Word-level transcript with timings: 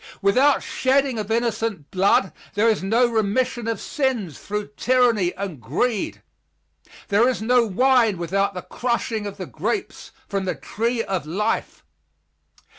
Without 0.19 0.63
shedding 0.63 1.19
of 1.19 1.29
innocent 1.29 1.91
blood 1.91 2.33
there 2.55 2.67
is 2.67 2.81
no 2.81 3.05
remission 3.05 3.67
of 3.67 3.79
sins 3.79 4.39
through 4.39 4.69
tyranny 4.75 5.31
and 5.35 5.61
greed. 5.61 6.23
There 7.09 7.29
is 7.29 7.39
no 7.39 7.67
wine 7.67 8.17
without 8.17 8.55
the 8.55 8.63
crushing 8.63 9.27
of 9.27 9.37
the 9.37 9.45
grapes 9.45 10.09
from 10.27 10.45
the 10.45 10.55
tree 10.55 11.03
of 11.03 11.27
life. 11.27 11.83